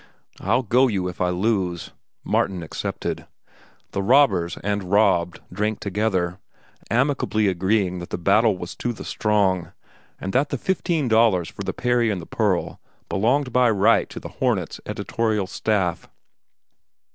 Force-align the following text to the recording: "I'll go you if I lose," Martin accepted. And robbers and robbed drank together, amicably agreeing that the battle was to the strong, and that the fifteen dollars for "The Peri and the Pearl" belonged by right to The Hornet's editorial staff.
"I'll 0.39 0.63
go 0.63 0.87
you 0.87 1.07
if 1.07 1.21
I 1.21 1.29
lose," 1.29 1.91
Martin 2.23 2.63
accepted. 2.63 3.27
And 3.93 4.09
robbers 4.09 4.57
and 4.63 4.85
robbed 4.89 5.41
drank 5.53 5.79
together, 5.79 6.39
amicably 6.89 7.47
agreeing 7.47 7.99
that 7.99 8.09
the 8.09 8.17
battle 8.17 8.57
was 8.57 8.73
to 8.77 8.93
the 8.93 9.05
strong, 9.05 9.73
and 10.19 10.33
that 10.33 10.49
the 10.49 10.57
fifteen 10.57 11.07
dollars 11.07 11.49
for 11.49 11.61
"The 11.61 11.73
Peri 11.73 12.09
and 12.09 12.19
the 12.19 12.25
Pearl" 12.25 12.79
belonged 13.09 13.53
by 13.53 13.69
right 13.69 14.09
to 14.09 14.19
The 14.19 14.29
Hornet's 14.29 14.81
editorial 14.87 15.45
staff. 15.45 16.09